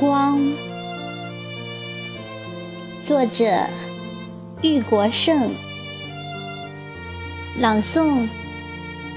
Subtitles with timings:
[0.00, 0.40] 光，
[3.02, 3.44] 作者
[4.62, 5.50] 玉国胜，
[7.58, 8.26] 朗诵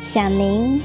[0.01, 0.81] 响铃。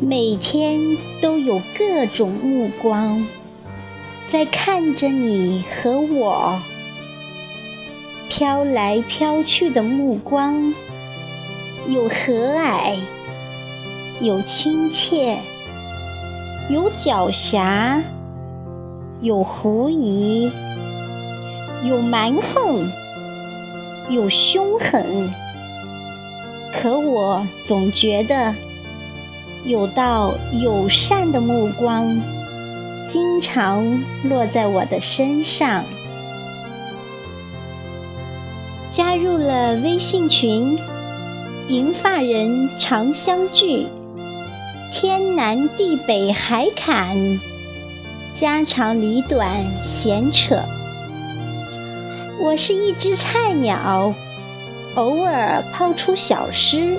[0.00, 3.26] 每天都有各种目光
[4.26, 6.58] 在看着你和我，
[8.30, 10.74] 飘来飘去的目光。
[11.88, 12.96] 有和蔼，
[14.20, 15.38] 有亲切，
[16.68, 18.00] 有狡黠，
[19.20, 20.50] 有狐疑，
[21.82, 22.88] 有蛮横，
[24.08, 25.28] 有凶狠。
[26.72, 28.54] 可我总觉得，
[29.64, 32.20] 有道友善的目光，
[33.08, 35.84] 经常落在我的身上。
[38.88, 40.78] 加入了微信群。
[41.72, 43.86] 银发人常相聚，
[44.92, 47.40] 天南地北海侃，
[48.34, 50.60] 家长里短闲扯。
[52.38, 54.14] 我是一只菜鸟，
[54.96, 56.98] 偶尔抛出小诗，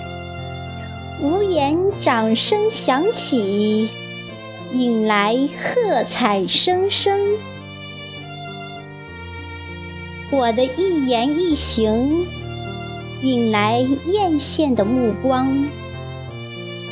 [1.22, 3.92] 无言掌声响起，
[4.74, 7.36] 引来喝彩声声。
[10.32, 12.26] 我的一言一行。
[13.24, 15.66] 引来艳羡的目光，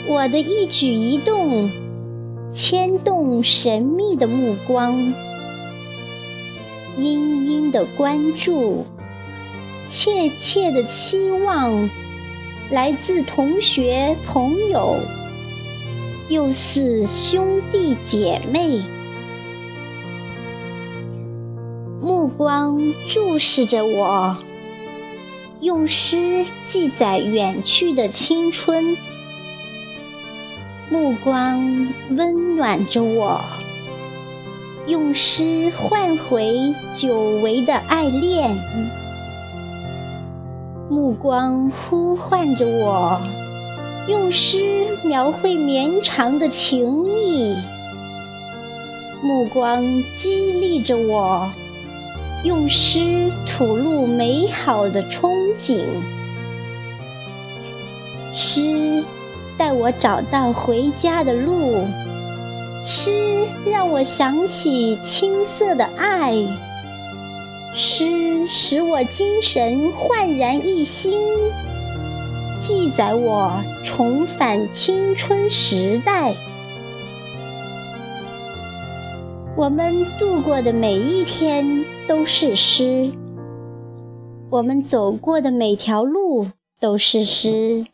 [0.08, 1.70] 我的一举一动
[2.54, 5.14] 牵动神秘的目光，
[6.98, 8.86] 殷殷的关注，
[9.86, 11.90] 切切的期望，
[12.70, 14.96] 来自同学朋友，
[16.30, 18.82] 又似兄弟姐妹，
[22.02, 24.38] 目光注视着我。
[25.62, 28.98] 用诗记载远去的青春，
[30.90, 33.40] 目光温暖着我；
[34.88, 38.58] 用诗唤回久违的爱恋，
[40.90, 43.22] 目光呼唤着我；
[44.08, 47.56] 用诗描绘绵长的情谊，
[49.22, 51.52] 目光激励着我。
[52.44, 55.86] 用诗吐露美好的憧憬，
[58.34, 59.04] 诗
[59.58, 61.86] 带我找到回家的路，
[62.84, 66.36] 诗让我想起青涩的爱，
[67.76, 71.22] 诗使我精神焕然一新，
[72.60, 76.34] 记载我重返青春时代。
[79.58, 83.12] 我们度过的每一天都是诗，
[84.50, 86.48] 我们走过的每条路
[86.80, 87.86] 都是诗，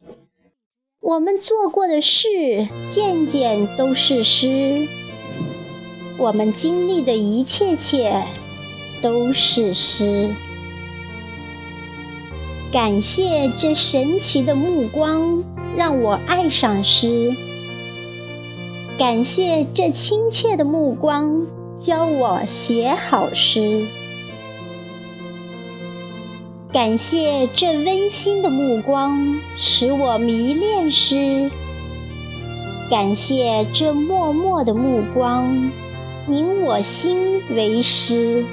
[1.01, 4.87] 我们做过的事件件都是诗，
[6.19, 8.23] 我们经历的一切切
[9.01, 10.29] 都是诗。
[12.71, 15.43] 感谢这神奇的目光，
[15.75, 17.33] 让我爱上诗；
[18.97, 21.45] 感谢这亲切的目光。
[21.79, 23.85] 教我写好诗，
[26.73, 31.51] 感谢这温馨的目光，使我迷恋诗；
[32.89, 35.71] 感谢这默默的目光，
[36.25, 38.43] 凝我心为诗。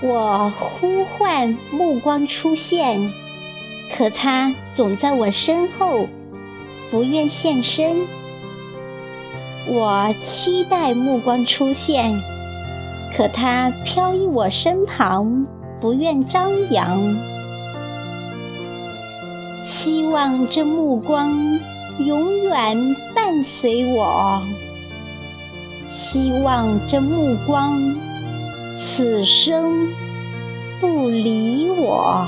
[0.00, 3.12] 我呼唤目光出现，
[3.96, 6.06] 可它总在我身后。
[6.90, 7.98] 不愿现身，
[9.68, 12.20] 我期待目光出现，
[13.16, 15.46] 可它飘逸我身旁，
[15.80, 17.16] 不愿张扬。
[19.62, 21.60] 希望这目光
[22.00, 24.42] 永远伴随我，
[25.86, 27.80] 希望这目光
[28.76, 29.92] 此生
[30.80, 32.26] 不离我。